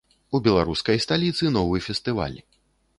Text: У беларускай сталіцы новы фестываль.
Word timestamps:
У 0.37 0.39
беларускай 0.47 1.03
сталіцы 1.05 1.55
новы 1.61 1.85
фестываль. 1.91 2.37